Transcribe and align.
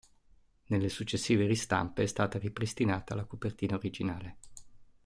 Nelle 0.69 0.89
successive 0.89 1.45
ristampe 1.45 2.01
è 2.01 2.05
stata 2.07 2.39
ripristinata 2.39 3.13
la 3.13 3.25
copertina 3.25 3.75
originale. 3.75 4.37